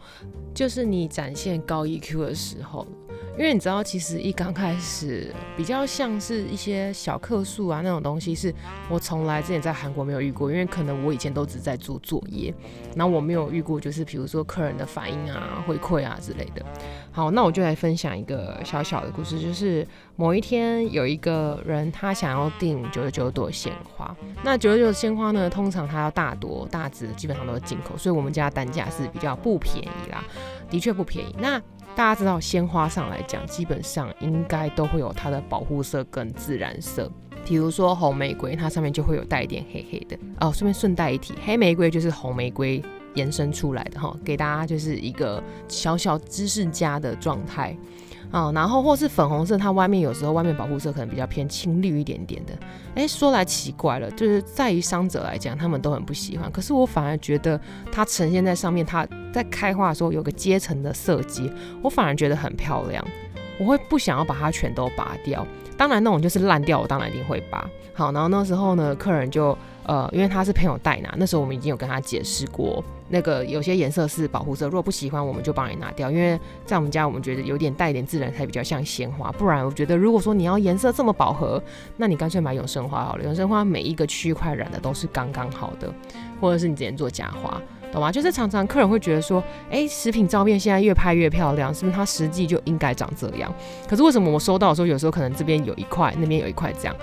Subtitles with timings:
[0.53, 2.87] 就是你展现高 EQ 的时候。
[3.37, 8.53] 因为你知道，其实一刚开始比较像是一些小客数啊那种东西，是
[8.89, 12.51] 我从来之前在韩国没有遇过，因为可能我以前都只在做作业，
[12.95, 16.65] 然后我没有遇过，就是比如说客人的反应啊、回馈啊之类的。
[17.11, 30.23] 好，那我就来分享一个小小的故事，就是某一天有一个人他想要订九十九朵鲜花，那九十九朵鲜花呢，通常它要大朵大枝，基本上都是进口，所以我们家单价是比较不便宜啦，
[30.69, 31.35] 的确不便宜。
[31.39, 31.61] 那
[31.97, 37.11] 大家知道，鲜花上来讲，基本上应该都会有它的保护色跟自然色。
[37.43, 40.53] 比如说红玫瑰，它上面就会有带一点黑黑的哦。
[40.53, 42.79] 顺便顺带一提，黑玫瑰就是红玫瑰
[43.15, 47.75] 延伸出来的哈，给大家就是一个小小知识家的状态。
[48.31, 52.53] 啊，然后或是粉红色，它外面有时候外面保护色可能比较偏青绿一点点的。
[52.95, 56.51] 哎，说来奇怪了，就是在于伤者来讲，他们都很不喜欢。
[56.51, 57.59] 可是我反而觉得
[57.91, 63.03] 它呈现在上面，它在开花的时候有个阶层的设计，我反而觉得很漂亮。
[63.59, 65.45] 我会不想要把它全都拔掉。
[65.75, 67.67] 当然那种就是烂掉，我当然一定会拔。
[67.93, 72.83] 好，然后那时候呢，客人就呃，因为他是朋友代拿，那时候我们已经有跟他解释过。
[73.09, 76.11] 那个有些颜色是保护色，如果不喜欢，我们就帮你拿掉。
[76.11, 79.31] 因为在我们家，我们觉得有点带点自然才比较像鲜花。
[79.31, 81.61] 不然，我觉得如果说你要颜色这么饱和，
[81.95, 83.23] 那你干脆买永生花好了。
[83.23, 85.89] 永生花每一个区块染的都是刚刚好的，
[86.41, 87.61] 或者是你直接做假花，
[87.93, 88.11] 懂吗？
[88.11, 89.41] 就是常常客人会觉得说，
[89.71, 93.49] 哎，食品照片现在越拍越漂亮，是不是它实际就应该长这样？
[93.87, 96.95] 可是为什么我收到的时候，有时候可能这边有一块，那边有一块这样？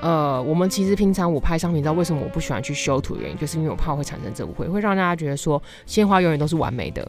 [0.00, 3.16] 呃，我们其实平常我拍商品照，为什么我不喜欢去修图？
[3.16, 7.06] 原因就是因为我怕会产生这误会，会让大家觉得说鲜花永远都是完美的。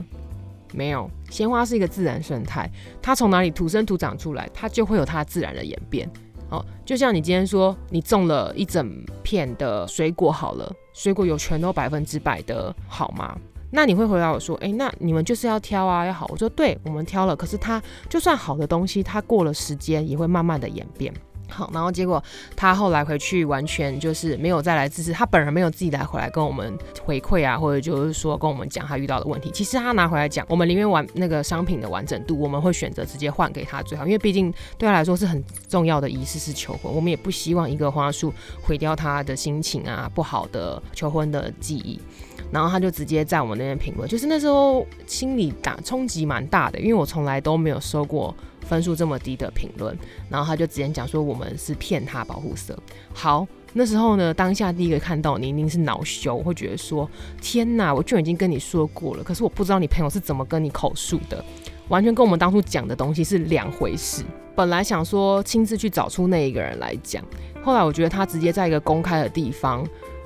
[0.74, 2.70] 没有，鲜花是一个自然生态，
[3.02, 6.10] 它从哪里土生土长出来，它就会有它自然的演变。
[6.50, 8.92] 哦，就像你今天说你种了一整
[9.22, 13.38] 片的水果好了，水果有全都百分之百的好吗？
[13.72, 16.28] 那你会回答我说，哎，那你们就是要挑啊，要好。
[16.30, 17.80] 我说对，我们挑了，可是它
[18.10, 21.14] 就算好的东西，它过了时间也会慢慢的演变。
[21.50, 22.24] 好，然后结果
[22.56, 29.50] 他后来回去完全就是没有再来支持，他本人没有自己来回来跟我们回馈啊，或者就是说跟我们讲他遇到的问题。
[29.52, 42.00] 其实他拿回来讲，我们里面完那个商品的完整度，我们会选择直接换给他最好，因为毕竟对他来说是很重要的仪式是求婚，我们也不希望一个花束毁掉他的心情啊，不好的求婚的记忆。
[42.52, 48.36] 然后他就直接在我们那边评论，就是那时候心里打冲击蛮大的，因为我从来都没有收过。
[48.62, 49.98] 分数这么低的评论，
[50.30, 52.78] 然后他就直接讲说我们是骗他保护色。
[53.12, 57.10] 好，那时候呢，当下第一个看到你一定是恼羞，会觉得说
[57.42, 61.44] 天哪，我就已经跟你说过了，可是我不知道你朋友是怎么跟你口述的，
[61.88, 64.24] 完全跟我们当初讲的东西是两回事。
[64.56, 67.26] 本来想说亲自去找出那一个人来讲，
[67.64, 69.84] 后来我觉得他直接在一个公开的地方。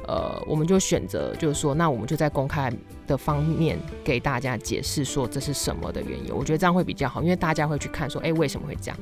[0.08, 2.72] 呃，我们就选择，就是说，那我们就在公开
[3.08, 6.34] 的方面给大家解释说这是什么的原因。
[6.34, 8.98] 我觉得这样会比较好，因为大家会去看说，哎，为什么会这样？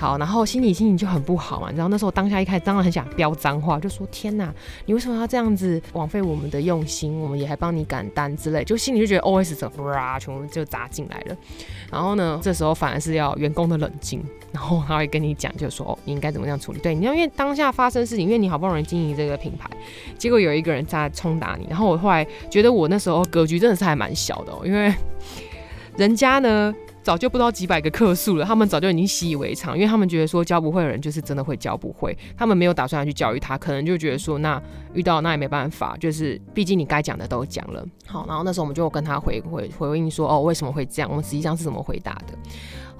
[0.00, 1.70] 好，然后心里心情就很不好嘛。
[1.72, 4.50] 然后那时候当下一开始当然很想飙脏话，就说天哪，
[4.86, 7.20] 你为什么要这样子枉费我们的用心？
[7.20, 11.36] 我们也还帮你赶单之类，就心里就觉得 O S 怎么啦，全部就砸进来了。
[11.92, 14.24] 然后呢，这时候反而是要员工的冷静。
[14.52, 16.78] 然后他会跟你讲，就说，你应该怎么样处理？
[16.80, 19.70] 对，你要因为当下发生事情，因为你好不容易经营这个品牌，
[20.18, 21.66] 结果有一个人在冲打你。
[21.68, 24.92] 然后我后来觉得我那时候格局真的是还蛮小的，哦，因为
[25.96, 26.74] 人家呢
[27.10, 34.62] 早就不知道几百个客数了，他们早就已经习以为常，因为他们觉得说教不会的人就是真的会教不会，他们没有打算要去教育他，可能就觉得说那
[34.94, 37.84] 遇到那也没办法，就是毕竟你该讲的都讲了。
[38.06, 41.10] 好，然后那时候我们就跟他回回回应说哦，为什么会这样？
[41.10, 42.38] 我们实际上是怎么回答的？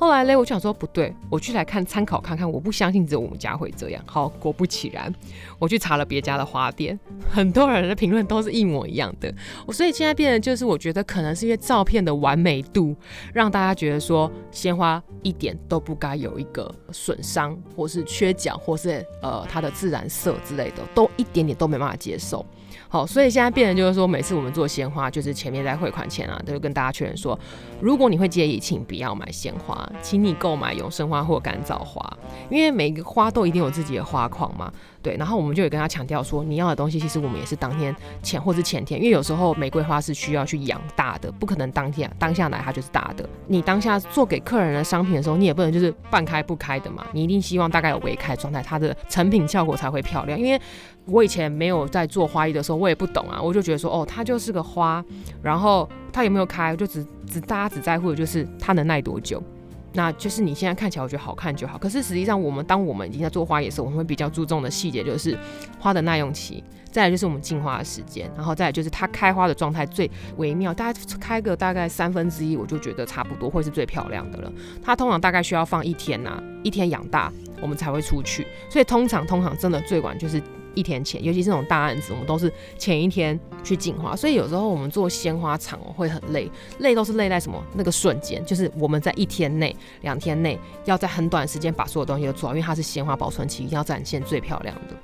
[0.00, 4.02] 后来嘞，我就想说不对，我去来看参考看看，我不相信只有我们家会这样。
[4.06, 5.14] 好，果不其然，
[5.58, 6.99] 我去查了别家的花店，
[7.31, 9.31] 很多人的评论都是一模一样的。
[9.67, 12.97] 我所以现在变得就是，我觉得可能是因为照片的完美度，
[13.35, 22.43] 让大家觉得说鲜花一点都不该有一个损伤，或是缺角，或是呃它的自然色之类的，都一点点都没办法接受。
[22.92, 27.38] 好，所以现在变成就是说，每次我们做鲜花，就是前面在汇款前啊，都跟大家确认说，
[27.81, 32.04] 如果你会介意，请不要买鲜花，请你购买永生花或干燥花，
[32.50, 34.72] 因为每个花都一定有自己的花况嘛。
[35.02, 43.29] 对，然后我们就有跟他强调说，你要的东西其实我们也是当天前或是前天，因为有时候玫瑰花是需要去养大的，不可能当天当下来它就是大的。
[43.47, 50.38] 你当下做给客人的商品的时候，你也不能就是半开不开的嘛，你一定希望大概有微开状态，它的成品效果才会漂亮。
[50.38, 50.61] 因为
[51.06, 55.03] 我以前没有在做花艺的时候，我也不懂啊，我就觉得说，哦，它就是个花，
[55.43, 59.43] 然后它有没有开，就只只大家只在乎的就是它能耐多久。
[59.92, 65.37] 那就是你现在看起来我觉得好看就好，可是实际上我们当我们已经在做花野时，我们会比较注重的细节就是
[65.78, 74.52] 花的耐用期，再来就是我们进花的时间，然后再来就是它开花的状态最微妙，大概开个大概三分之一，我就觉得差不多会是最漂亮的了。
[74.82, 80.40] 它通常大概需要放一天呐，一天养大我们才会出去，所以通常通常真的最晚就是。
[80.75, 94.96] 一天前，尤其是那种大案子，我们都是前一天去进花，所以有时候我们做鲜花厂会很累，累都是累在什么那个瞬间，就是我们在一天内、两天内要在很短时间把所有东西都做好，因为它是鲜花保存期，一定要展现最漂亮的。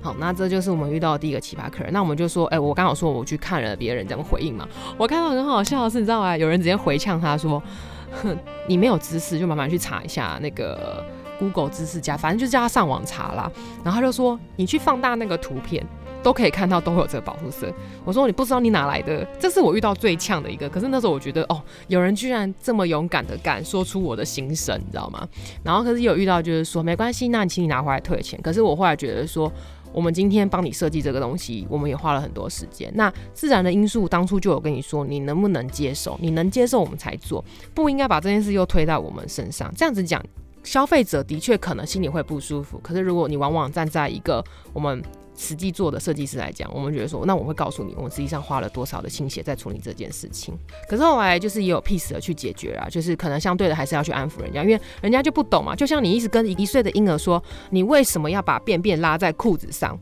[0.00, 1.92] 好，那这就是我们遇到的第一个奇葩客人。
[1.92, 4.68] 那我们就说，哎，我刚好说我去看了别人怎么回应嘛，
[4.98, 6.36] 我看到很好笑的是，你知道吗？
[6.36, 7.62] 有人直接回呛他说，
[8.10, 8.36] 哼，
[8.68, 11.04] 你没有知识就慢慢去查一下那个。
[11.38, 13.50] Google 知识家，反正就叫他上网查啦。
[13.82, 15.84] 然后他就说：“你去放大那个图片，
[16.22, 17.72] 都可以看到都会有这个保护色。”
[18.04, 20.68] 我说：“你不知道你哪来的？”这是我遇到最呛的一个。
[20.68, 25.28] 可是那时候我觉得，哦，有人居然这么勇敢的敢说出我的心声，你知道吗？
[25.62, 28.40] 然后可是有遇到就是说没关系，那你请你拿回来退钱。
[28.42, 29.52] 可是我后来觉得说，
[29.92, 32.90] 我们今天帮你设计这个东西，我们也花了很多时间。
[32.94, 36.18] 那自然的因素当初就有跟你说，你能不能接受？
[36.20, 37.44] 你能接受我们才做，
[37.74, 39.72] 不应该把这件事又推到我们身上。
[39.76, 40.24] 这样子讲。
[40.64, 45.00] 消费者的确可能心里会不舒服，可是如果你往往站在一个我们
[45.36, 50.56] 实际做的设计师来讲，我们觉得说，那我会告诉你，我们实际上花了多少的心血在处理这件事情。
[50.88, 55.76] 可是后来就是也有 peace 的去解决啊，就是可能相对的还是要去安抚人家，因为人家就不懂嘛。
[55.76, 59.98] 就像你一直跟一岁的婴儿说，你为什么要把便便拉在裤子上？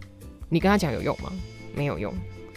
[0.49, 1.33] 你跟他讲有用吗？
[1.75, 2.13] 没有用。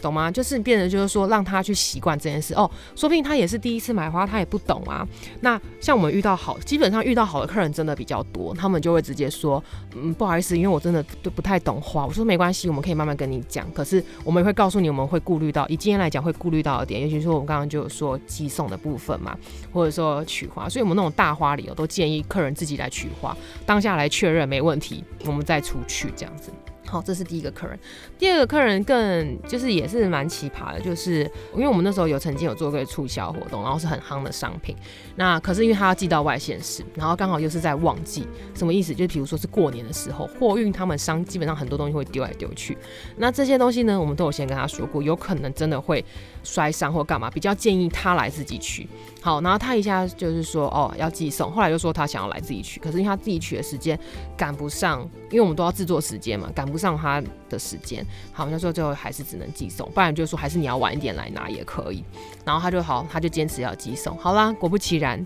[0.06, 0.30] 懂吗？
[0.30, 2.70] 就是变得就是说，让他去习惯这件事哦。
[2.96, 5.08] 说不定他也是第一次买花，他也不懂啊。
[5.42, 9.64] 那像我们遇到好，基本上遇到好的客人真的比较多，他们就会直接说，
[9.96, 12.06] 嗯，不好意思，因为我真的都不太懂花。
[12.06, 13.66] 我说没关系，我们可以慢慢跟你讲。
[13.74, 19.38] 可是我们也会告诉你，我们会顾虑到，以今天来讲会顾虑到的点，尤其是我们刚刚就有说寄送的部分嘛，
[19.74, 23.36] 或者说取花，所以我们那种大花里哦，都建议客人自己来取花，
[23.66, 26.52] 当下来确认没问题，我们再出去这样子。
[26.88, 27.78] 好，这是第一个客人。
[28.18, 34.76] 第二个客人更就是也是蛮奇葩的，就是因为我们那时候有曾经有做过促销活动，然后是很夯的商品。
[35.16, 38.94] 那可是因为他要寄到外县市，然后刚好又是在旺季，什么意思？
[38.94, 42.78] 就比如说是过年的时候，货运他们商基本上很多东西会丢来丢去。
[43.18, 46.04] 那这些东西呢，我们都有先跟他说过，有可能真的会
[46.44, 48.88] 摔伤或干嘛，比较建议他来自己取。
[49.26, 54.00] 好，然后他一下就是说哦要寄送，后来又说他想要来自己取，可是因为他自己取的时间
[54.38, 55.02] 赶不上，
[55.32, 57.20] 因为我们都要制作时间嘛，赶不上他
[57.50, 58.06] 的时间。
[58.32, 62.04] 好，那时候最后还是只能寄送，不然就说还是你要晚一点来拿也可以。
[62.46, 64.16] 然后他就好，他就坚持要寄送。
[64.16, 65.26] 好啦，果不其然，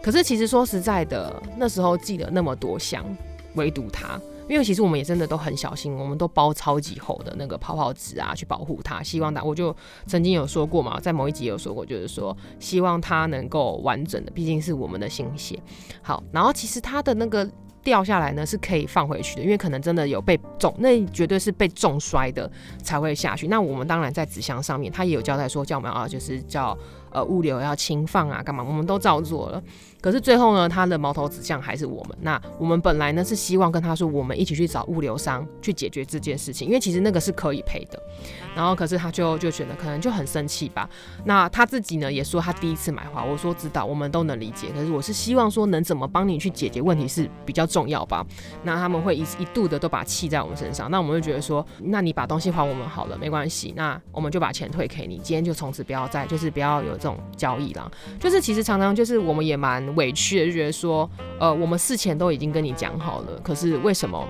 [0.00, 3.04] 可是其实说实在的，那时候寄了那么多箱，
[3.56, 4.16] 唯独他。
[4.50, 9.00] 因为其实我们也真的都很小心，我们都包超级厚的那个泡泡纸啊，去保护它。
[9.00, 9.74] 希望它，我就
[10.06, 15.56] 曾经有说过嘛，在某一集有说过，就是说希望它能够完整的，毕竟是我们的心血。
[16.02, 17.48] 好，然后其实它的那个
[17.84, 22.50] 掉下来呢是可以放回去的，因为可能真的有被重，那绝对是被重摔的
[22.82, 23.46] 才会下去。
[23.46, 26.76] 那我们当然在纸箱上面，它也有交代说叫我们啊，就是叫
[27.12, 29.62] 呃物流要轻放啊，干嘛，我们都照做了。
[30.00, 32.16] 可是最后呢，他的矛头指向还是我们。
[32.20, 38.00] 那我们本来呢是希望跟他说，我们一起去找物流商去解决这件事情，因为其实那个是可以赔的。
[38.56, 40.88] 然后可是他就就觉得可能就很生气吧。
[41.24, 44.68] 那他自己呢也说他第一次买花，我说知道，我们都能理解。
[44.74, 48.26] 可是我是希望说能怎么帮你去解决问题是比较重要吧。
[48.64, 57.90] 那他们会一一度的都把气在我们身上，那我们就觉得说，那你把东西还我们好了，没关系，那我们就把钱退给你，今天就从此不要再就是不要有这种交易了。
[58.18, 59.89] 就是其实常常就是我们也蛮。
[59.96, 64.26] 委屈的就觉得说，呃，我们事前都已经跟你讲好了，可是为什么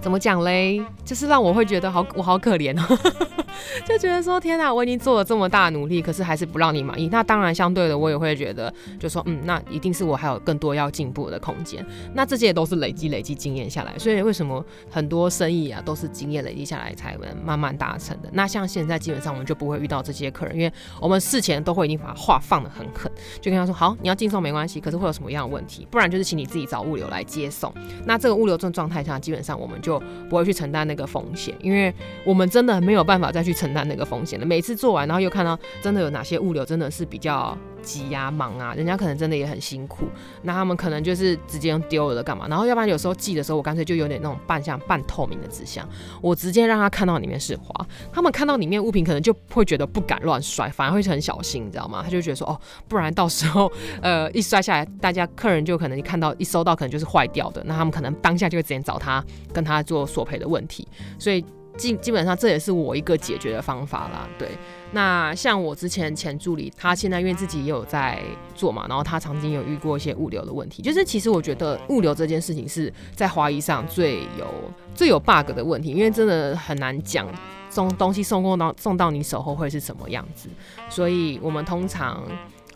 [0.00, 0.82] 怎么讲嘞？
[1.04, 2.98] 就是让我会觉得好，我好可怜哦，
[3.84, 7.08] 就觉得说天哪，我已经做了这么大努力，可是还是不让你满意。
[7.08, 11.84] 那当然，相对的，我也会觉得，就说嗯，那一定是我还有更多要进步的空间。
[12.14, 18.30] 那这些也都是累积累积经验下来，所以为什么很多生意啊，都是经验累积下来才能慢慢达成的。
[18.32, 25.86] 那像现在基本上我们就不会遇到这些客人，因为我们事前都会已经把话放得很狠，就跟他说好，你要进送没关系，可是会有什么样的问题？
[25.90, 27.72] 不然就是请你自己找物流来接送。
[28.04, 31.92] 那这个物流这种状态下，基本上我们就就不会去承担那个风险，因为
[32.24, 34.46] 我们真的没有办法再去承担那个风险了。
[34.46, 40.04] 每次做完，然后又看到真的有哪些物流真的是比较急呀、忙啊，人家可能真的也很辛苦，
[40.42, 42.46] 那他们可能就是直接用丢了的干嘛？
[42.48, 45.86] 然后要不然有时候寄的时候，我干脆就有点那种半像半透明的纸箱，
[46.22, 52.02] 我直接让他看到里面是花，他们看到里面物品可能就会觉得不敢乱摔，反而会很小心，你知道吗？
[52.04, 52.58] 他就觉得说哦，
[52.88, 53.70] 不然到时候
[54.00, 59.22] 呃一摔下来，大家客人就可能一看到一收到可能就是坏掉的，那他们可能当下就会直接找他
[59.52, 59.80] 跟他。
[59.90, 60.86] 做索赔的问题，
[61.18, 61.44] 所以
[61.80, 64.28] 基基本上这也是我一个解决的方法啦。
[64.38, 64.50] 对，
[64.92, 68.22] 那像我之前前助理，他现在因为自己也有在
[68.54, 74.46] 做嘛，然后他曾经有遇过一些物流的问题，就是其实我觉得物流这件事情是在华谊上最有
[74.94, 77.26] 最有 bug 的问题，因为真的很难讲
[77.70, 80.48] 送东西送过到送到你手后会是什么样子，
[80.90, 82.22] 所以我们通常。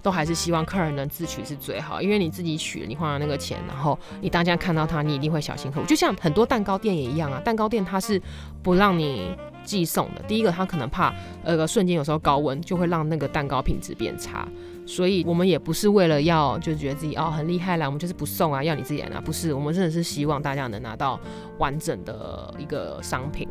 [0.05, 5.87] 都还是希望客人能自取是最好，因为你自己取了，你花了那个钱，然后你当家看到它，你一定会小心呵护。
[5.87, 8.21] 就像很多蛋糕店也一样啊，蛋糕店它是
[8.63, 9.35] 不让你
[9.65, 10.21] 寄送的。
[10.29, 11.11] 第一个，它可能怕
[11.43, 14.47] 呃瞬间有时候高温就会让那个蛋糕品质变差，
[14.87, 19.19] 所以我们也不是为了要就觉得自己哦很厉害啦，我们就是不送啊，要你自己来拿。
[19.23, 21.19] 不是，我们真的是希望大家能拿到
[21.57, 23.49] 完整的一个商品。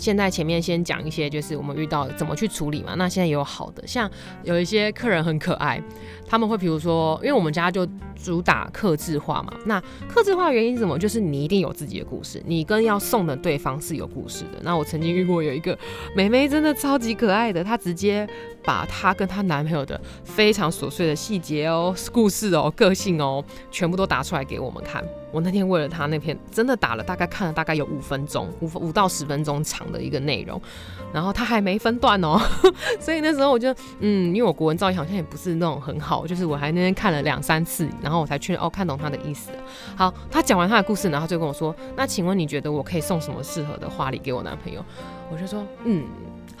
[0.00, 2.94] 现在前面先讲一些，就是我们遇到怎么去处理嘛。
[2.96, 4.10] 那现在也有好的，像
[4.44, 5.80] 有一些客人很可爱，
[6.26, 7.86] 他们会比如说，因为我们家就
[8.22, 9.52] 主打克制化嘛。
[9.66, 10.98] 那克制化原因是什么？
[10.98, 14.58] 就是你一定有自己的故事，你跟要送的对方是有故事的。
[14.62, 15.76] 那我曾经遇过有一个
[16.14, 18.28] 妹妹，真的超级可爱的，她直接
[18.64, 25.02] 把她跟她男朋友的非常琐碎的细节哦、故事哦、个性哦，全部都打出来给我们看。
[25.32, 30.60] 我那天为了她那篇，真的打了大概看了大概有五分钟，五五到十分钟长的一个内容，
[31.12, 32.36] 然后她还没分段哦，
[32.98, 39.52] 所以那时候我就嗯，因为我国文造诣好像也不是那种很好，就是我还那天看了两三次，然后我才确认哦看懂他的意思。
[39.94, 44.84] 好，他讲完他的故事，然后就跟我说，那请问你觉得我可以送什么适合的花礼给我男朋友？
[45.30, 46.04] 我就说嗯。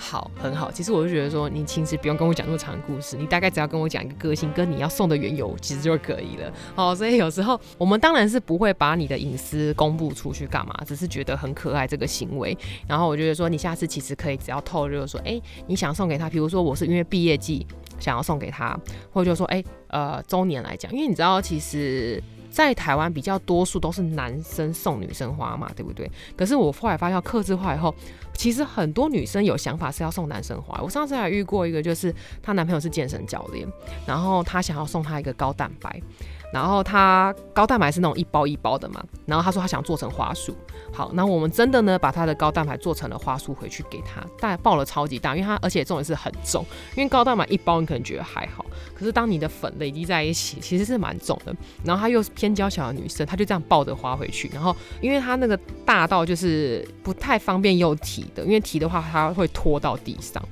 [0.02, 0.72] 好，很好。
[0.72, 6.50] 其实我就觉得说，你其实不用跟我讲那么长的故事，你大概只要跟我讲一个个性跟你要送的缘由，其实就可以了。
[6.74, 12.56] 好，所以有时候我们当然是不会把你的隐私公布出去干嘛，只是觉得很可爱这个行为。
[12.86, 17.66] 然后我觉得说，你下次其实可以只要透露说，哎，你想送给他，比如说我是因为毕业季
[17.98, 18.74] 想要送给他，
[19.12, 22.22] 或者就说，哎，呃，周年来讲，因为你知道其实。
[22.52, 26.10] 在台湾比较多数都是男生送女生花嘛，对不对？
[26.36, 27.94] 可是我后来发现，克制化以后，
[28.34, 30.80] 其实很多女生有想法是要送男生花。
[30.82, 33.64] 我上次还遇过一个，就是她男朋友是健身教练，
[34.04, 36.02] 然后她想要送她一个高蛋白。
[36.52, 40.56] 然后它高蛋白是那种一包一包的嘛，然后他说他想做成花束，
[40.92, 46.64] 好，那我们真的呢把他的高蛋白做成了花束回去给他，但爆了超级大，因为它而且重点是很重，
[46.96, 48.64] 因为高蛋白一包你可能觉得还好，
[48.94, 51.54] 可是当你的粉累积在一起，其实是蛮重的。
[51.84, 60.42] 然后她又是偏娇小的女生，她就这样抱着花回去，然后因为她那个大到就是不太方便又提的，因为提的话它会拖到地上。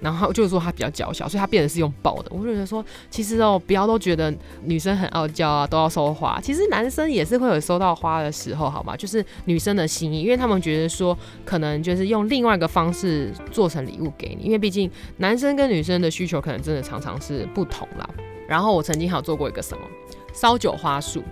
[0.00, 2.30] 然后就是说它比较娇小，所以它变得是用抱的。
[2.30, 4.32] 我就觉得说，其实哦，不要都觉得
[4.64, 6.40] 女生很傲娇啊，都要收花。
[6.40, 8.96] 其实男生也是会有收到花的时候，好吗？
[8.96, 18.08] 就是女生的心意，因为他们觉得说，可能就是用另外一个方式做成礼物给你，因为毕竟男生跟女生的需求可能真的常常是不同啦。
[18.46, 19.84] 然后我曾经还有做过一个什么
[20.32, 21.22] 烧酒花束。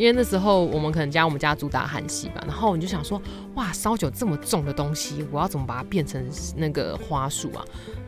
[0.00, 3.20] 因为那时候我们可能家我们家主打韩系吧，然后你就想说，
[3.54, 6.26] 哇，烧酒这么重的东西，我要怎么把它变成
[6.56, 7.62] 那个花束啊？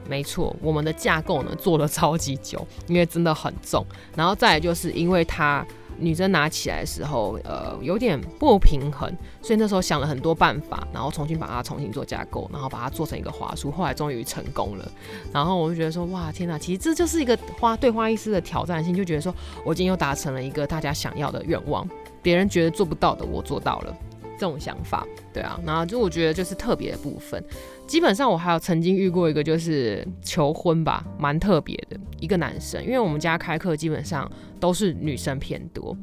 [0.09, 3.85] 没错，我们的架构呢做了 超级久，因为真的很重，
[4.17, 5.63] 然后再来就是因为它。
[5.99, 14.91] 女生拿起来的时候，呃，有点不平衡，所以那时候想了很多办法，然后重新把它重新做架构，然后把它做成一个花束，后来终于成功了。
[15.33, 19.35] 然后我就觉得说，哇，天哪，其实这就是一个花对花艺师的挑战性，就觉得说
[19.65, 21.89] 我今天又达成了一个大家想要的愿望，
[22.23, 23.97] 别人觉得做不到的，我做到了，
[24.39, 27.43] 这种想法，对啊，然后就我觉得就是特别的部分。
[27.87, 35.97] 基本上我还有曾经遇过一个就是求婚吧，蛮特别的一个男生，因为我们家开课基本上都是女生偏多，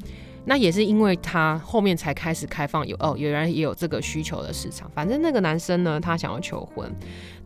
[0.43, 4.91] 那也是因为他后面才开始开放有哦，有人也有这个需求的市场。
[4.93, 6.91] 反正那个男生呢，他想要求婚，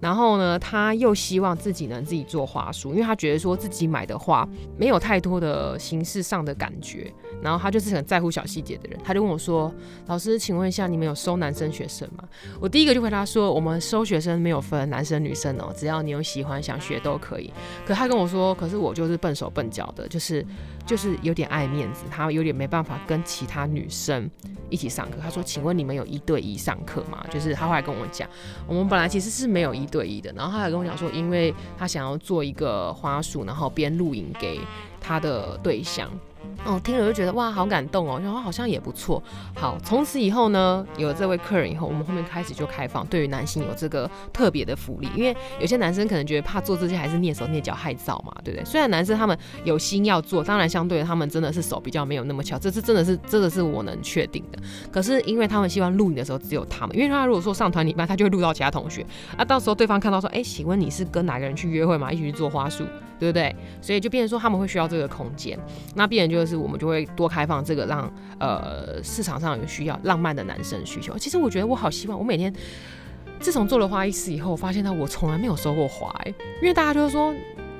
[0.03, 4.45] 然后呢，他又希望自己能自己做花束，因为他觉得说自己买的花
[4.77, 7.09] 没有太多的形式上的感觉，
[7.41, 8.99] 然后他就是很在乎小细节的人。
[9.01, 9.73] 他就问我说
[10.07, 12.25] ：“老师，请问一下，你们有收男生学生吗？”
[12.59, 17.53] 我第一个就回答说：“我们收学生没有分男生女生哦，只要你有喜欢想学都可以。”
[17.87, 20.45] 可他跟我说：“可是我就是笨手笨脚的，就是
[20.85, 24.29] 就是有点爱面子，他有点没办法跟其他女生
[24.69, 28.27] 一起上课。”他说：“请问你们有一对一上课吗？”就是他后来跟我讲，
[28.67, 34.59] 我们本来其实是没有一对弈的，然后他还跟我讲说，因为他想要做一个花束，然后边录影给
[34.99, 36.09] 他的对象。
[36.65, 39.21] 哦，听了就觉得哇，好感动哦，然后好像也不错。
[39.55, 48.65] 好，从此以后呢，有了这位客人以后，我们后面开始就开放，对于男性有这个特别的福利，因为有些男生可能觉得怕做这些还是蹑手蹑脚害臊嘛，对不对？
[48.65, 54.59] 虽然男生他们有心要做，当然相对他们真的是手比较没有那么巧，这是真的是真的是我能确定的。
[54.91, 62.11] 可是因为他们希望录影的时候只有他们，因为他如果说上团礼拜，他就会录到其他同学，啊，到时候对方看到说，哎，请问你是跟哪个人去约会吗？
[62.11, 62.85] 一起去做花束，
[63.19, 63.55] 对不对？
[63.81, 65.57] 所以就变成说他们会需要这个空间，
[65.95, 67.07] 那必然就是我们就会。
[67.15, 71.15] 多开放这个，让呃市场上有需要浪漫的男生需求。
[71.15, 72.51] 其实我觉得我好希望，我每天
[73.39, 76.11] 自从做了花艺师以后，发现到我从来没有收过花，
[76.59, 77.31] 因为大家就是说。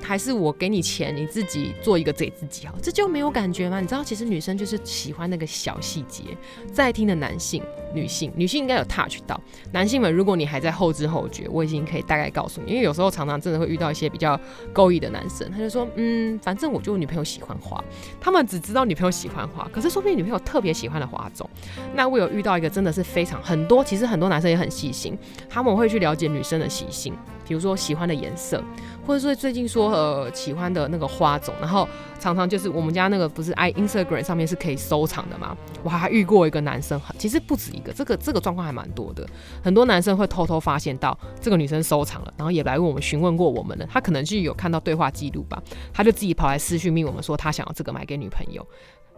[0.04, 3.80] 还是我给你钱，你自己做一个给自己好，这就没有感觉吗？
[3.80, 6.22] 你知道，其实女生就是喜欢那个小细节。
[6.70, 7.62] 在听的男性、
[7.94, 9.40] 女性，女性应该有 touch 到。
[9.72, 14.38] 男性们，如果你还在后知后觉，我已经可以大概告诉你，因为有时候常常真的会遇到一些比较
[14.72, 17.82] 勾引的男生，他就说，嗯，反正我就女朋友喜欢花，
[18.20, 21.48] 他们只知道女朋友喜欢花，可是说不定女朋友特别喜欢的花种。
[21.94, 25.16] 那我有遇到一个真的是非常很多，其实很多男生也很细心，
[25.48, 27.14] 他们会去了解女生的习性，
[27.48, 28.62] 比如说喜欢的颜色。
[29.06, 35.56] 或者说最近说呃喜欢的那个花种，然后常常就是我们家那个不是 i Instagram 上面是可以收藏的嘛？
[35.82, 39.26] 我还遇过一个男生，其实不止一个，这个这个状况还蛮多的。
[39.62, 48.66] 很多男生会偷偷发现到这个女生收藏了，然后也来问我们询问过我们的，他可能就有看到对话记录吧，他就自己跑来私讯命我们说他想要这个买给女朋友。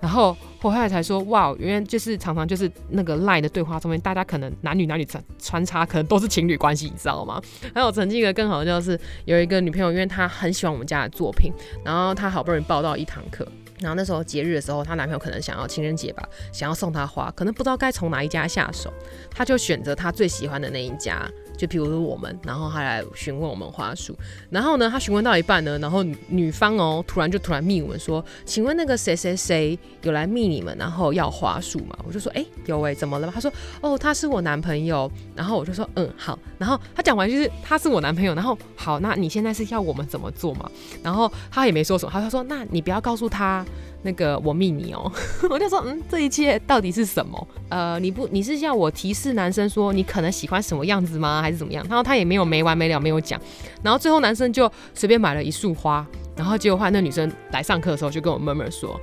[0.01, 7.41] 然后我后来才说，哇，原来就是常常就是那个赖的对话中面，大家可能男女男女穿穿插，可能都是情侣关系，你知道吗？
[7.75, 11.51] 还有曾经一个更好的就是有一个女朋友，因为她很喜欢我们家的作品，
[11.85, 13.47] 然后她好不容易报到一堂课，
[13.81, 18.93] 然后那时候节日的时候，她男朋友可能想要情人节吧，想要送她花，可能不知道该从哪一家下手，
[19.31, 21.27] 她就选择她最喜欢的那一家。
[21.57, 24.17] 就比如说我们，然后他来询问我们花束，
[24.51, 31.97] 然后呢，他询问到一半呢，然后女方哦，突然就突然密我们说，请问那个谁谁谁有来密你们，然后要花束吗？
[32.07, 33.31] 我就说，哎，有哎，怎么了？
[33.35, 40.71] 他说，哦，他是我男朋友，然后我就说，嗯，好，然后他讲完就是他是我男朋友，然后好，那你现在是要我们怎么做嘛？
[41.03, 43.65] 然后他也没说什么，他说，那你不要告诉他。
[44.07, 45.11] 那个我密你哦，
[45.51, 47.49] 我就说嗯，这一切到底是什么？
[47.69, 51.43] 呃，你不你是要我提示男生说你可能喜欢什么样子吗？
[51.43, 51.85] 还是怎么样？
[51.91, 53.39] 然后他也没有没完没了没有讲，
[53.83, 58.99] 然后最后男生就随便买了一束花，然后结果换那女生来上课的时候就跟我妹妹说。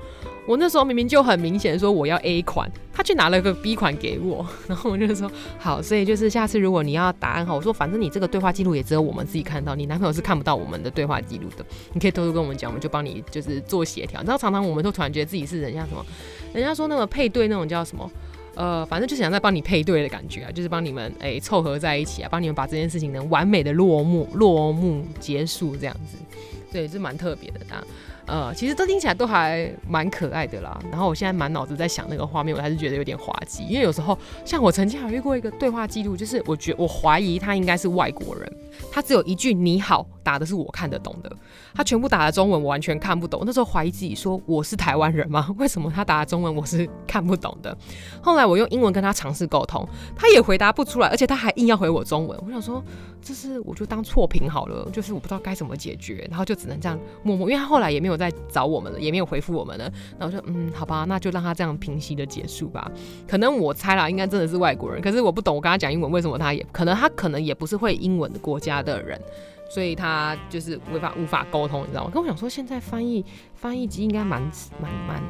[0.45, 14.19] 我那时候明明就很明显说我要 A 款，他去拿了个 B 款给我， 然后我就说好，所以就是下次如果你要答案哈，我说反正你这个对话记录也只有我们自己看到，你男朋友是看不到我们的对话记录的，你可以偷偷跟我们讲，我们就帮你就是做协调。
[14.19, 16.05] 你知道常常我们都突然觉得自己是人家什么，
[16.53, 18.11] 人家说那个配对那种叫什么，
[18.55, 26.17] 呃，反正就想在帮你配对的感觉啊，就是帮你们哎凑合在一起啊，帮你们把这件事情能完美的落幕落幕结束这样子，
[26.69, 27.81] 对，是蛮特别的啊。
[28.25, 30.79] 呃，其实都听起来都还蛮可爱的啦。
[30.89, 33.63] 然后我现在满脑子在想那个画面，我还是觉得有点滑稽。
[33.65, 38.51] 因为有时候，像我曾经还遇过一个对话记录，就是我觉我怀疑他应该是外国人，
[38.91, 40.07] 他只有一句你好。
[40.23, 41.31] 打的是我看得懂的，
[41.73, 43.43] 他全部打的中文我完全看不懂。
[43.45, 45.53] 那时候怀疑自己说我是台湾人吗？
[45.59, 47.77] 为什么他打的中文我是看不懂的？
[48.21, 52.39] 后来我用英文跟他尝试沟通，他也回答不出来，而且他还硬要回我中文。
[52.45, 52.83] 我想说，
[53.21, 59.83] 这是我就当错评好了，就是我不知道该怎么解决，然后就只能这样默默，因为他后来也没有再找我们了，也没有回复我们了。
[60.17, 62.89] 然后我说，嗯，好吧，那就让他这样平息的结束吧。
[63.27, 69.19] 可能我猜啦，应该真的是外国人，可是我不懂，我跟他讲英文，为什么他也可能他可能也不是会英文的国家的人。
[69.73, 72.11] 所以他就是无法无法沟通，你知道吗？
[72.13, 74.39] 跟我想说，现在翻译翻译机应该蛮
[74.79, 75.23] 蛮蛮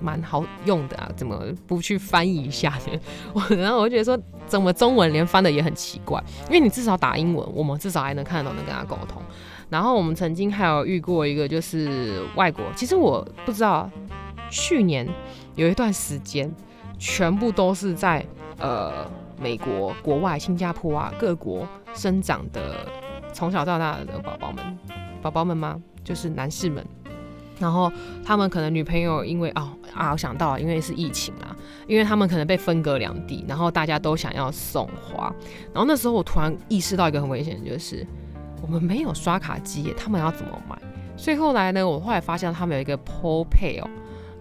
[0.00, 3.00] 蛮好用的啊，怎么不去翻译一下呢？
[3.32, 9.22] 我 然后我就觉得说，怎么中文连翻的也很奇怪，因为你至少打英文，我们至少还能看得懂，能跟他沟通。
[9.70, 13.88] 然后我们曾经还有遇过一个，就是外国，其实我不知道，
[14.50, 15.08] 去年
[15.54, 16.52] 有一段时间，
[16.98, 18.26] 全部都是在
[18.58, 19.08] 呃
[19.40, 23.03] 美国、国外、新加坡啊各国生长的。
[23.34, 24.78] 从小到大的宝宝们，
[25.20, 25.78] 宝宝们吗？
[26.04, 26.84] 就是男士们，
[27.58, 27.92] 然后
[28.24, 31.54] 他们可能女朋友因为哦啊，我想到了，因为是疫情啊，
[31.88, 35.34] 因为他们可能被分隔两地，然后大家都想要送花，
[35.72, 38.06] 然后那时候我突然意识到一个很危险，就是
[38.62, 40.78] 我们没有刷卡机，他们要怎么买？
[41.16, 43.90] 所以后来呢，我后来发现他们有一个 PO Pay 哦。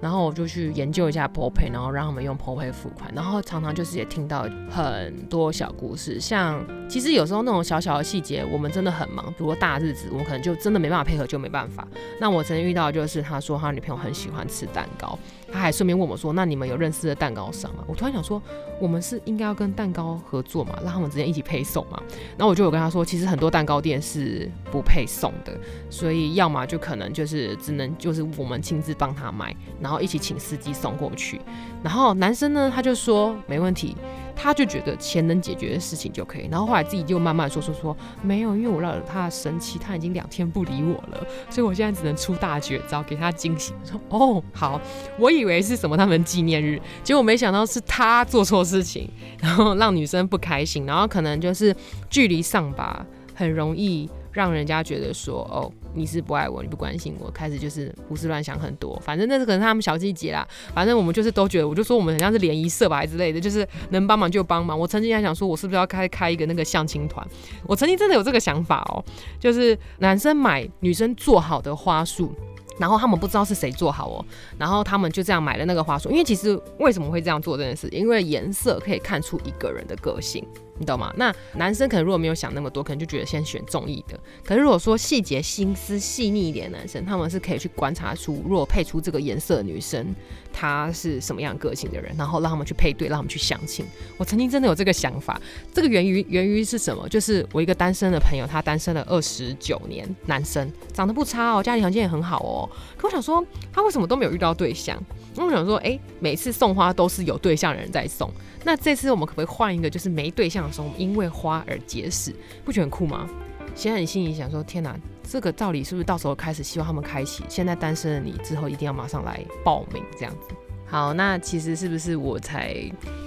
[0.04, 11.88] 然后我就去研究一下 p o Pay，然后让他们用 p o Pay 付款，然后常常就是也听到很多小故事，像其实有时候那种小小的细节，我们真的很忙，比如大日子，我们可能就真的没办法配合，就没办法。
[12.20, 15.18] 那我曾经遇到就是他说他女朋友很喜欢吃蛋糕，
[15.54, 17.84] 他还顺便问我说，那你们有认识的蛋糕商吗？
[17.88, 18.42] 我突然想说，
[18.82, 22.02] 我们是应该要跟蛋糕合作嘛，让他们之间一起配送嘛。
[22.36, 25.56] 然后我就有跟他说，其实很多蛋糕店是不配送的，
[25.92, 31.40] 所以要么就可能就是只能就是我们亲自帮他买，然后一起请司机送过去，
[31.84, 33.96] 然后男生呢，他就说没问题，
[34.36, 36.48] 他就觉得钱能解决的事情就可以。
[36.50, 43.74] 然后后来自己就慢慢说说说没有，因为我让他生气，他已经两天不理我了，所以我现在只能出大绝招给他惊喜。
[43.84, 44.80] 说哦好，
[45.18, 51.76] 我以为是什么他们纪念日，结果没想到是他做错事情，然后让女生不开心，然后可能就是
[52.10, 54.10] 距离上吧，很容易。
[54.34, 59.00] 让人家觉得说哦，你是不爱我，你不关心我，开始就是胡思乱想很多。
[59.06, 60.46] 反正那是可能他们小细节啦。
[60.74, 64.78] 反正我们就是都觉得，我就说我们很像是联谊社吧之类的，就是能帮忙就帮忙。
[64.78, 67.26] 我曾经还想说，我是不是要开开一个那个相亲团？
[67.68, 69.06] 我曾经真的有这个想法哦，
[69.40, 72.34] 就是男生买女生做好的花束，
[72.80, 74.26] 然后他们不知道是谁做好哦，
[74.58, 76.10] 然后他们就这样买了那个花束。
[76.10, 77.88] 因为其实为什么会这样做这件事？
[77.90, 80.44] 因为颜色可以看出一个人的个性。
[80.84, 81.14] 你懂吗？
[81.16, 84.20] 那男生可能如果没有想那么多，可能就觉得先选中意的。
[84.44, 90.14] 可是如果说细节心思细腻一点的男生，他们是可以去观察出，如果配出这个颜色的女生，
[90.52, 93.86] 她是什么样个性的人，然后让他们去配对，让他们去相亲。
[94.18, 95.42] 我曾经真的有这个想法，
[95.74, 97.08] 这个源于源于是什么？
[97.08, 102.70] 就是我一个单身的朋友，他单身了二十九年，男生长得不差哦，家里条件也很好哦。
[102.98, 103.42] 可我想说，
[103.72, 105.02] 他为什么都没有遇到对象？
[105.38, 108.30] 我想说，哎，每次送花都是有对象的人在送。
[108.64, 113.30] 那这次我们可不可以换一个，就是没对象的时候，因为花而结识，不觉得很酷吗？
[113.76, 114.96] 现在你心里想说，天哪，
[115.28, 117.44] 这个道理是不是到时候开始希望他们开启？
[117.50, 120.56] 现在单身的你之后一定要马上来报名这样子。
[120.86, 122.76] 好，那其实是不是我才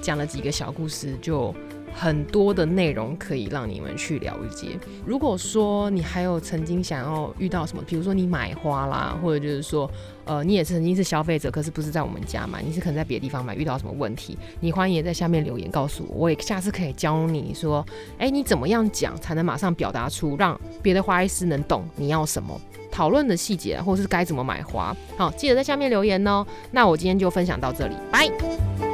[0.01, 1.55] 讲了几个小故事就？
[1.99, 4.79] 很多的内容可以让你们去了解。
[5.07, 9.91] 如果说你还有曾经想要遇到什么，比如说你买花啦，或者就是说，
[10.27, 17.85] 呃，你也曾经是消费者，可是不是在我们家买，你是可能在别的地方买，遇到什么问题，你欢迎也在下面留言告诉我，我也下次可以教你说，
[18.19, 22.61] 哎，你怎么样讲才能马上表达出让别的花艺师能懂你要什么，
[22.93, 24.95] 讨论的细节，或者是该怎么买花。
[25.17, 26.45] 好，记得在下面留言哦。
[26.73, 28.86] 那我今天就分享到这里，拜。